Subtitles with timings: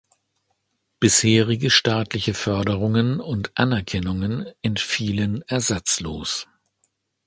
[0.99, 6.47] Bisherige staatliche Förderungen und Anerkennungen entfielen ersatzlos.